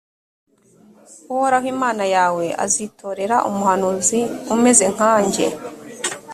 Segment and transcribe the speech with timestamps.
[1.33, 4.19] uhoraho imana yawe azitorera umuhanuzi
[4.55, 5.45] umeze nkanjye,